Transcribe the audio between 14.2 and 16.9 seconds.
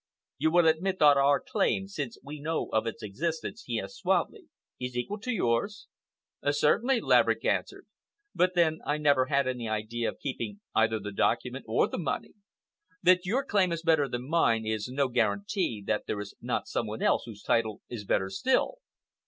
mine is no guarantee that there is not some